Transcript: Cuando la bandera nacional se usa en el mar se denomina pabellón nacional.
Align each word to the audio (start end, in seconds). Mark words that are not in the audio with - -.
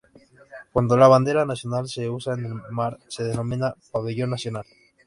Cuando 0.73 0.97
la 0.97 1.07
bandera 1.07 1.45
nacional 1.45 1.87
se 1.87 2.09
usa 2.09 2.33
en 2.33 2.45
el 2.47 2.55
mar 2.71 2.97
se 3.07 3.23
denomina 3.23 3.75
pabellón 3.91 4.31
nacional. 4.31 4.65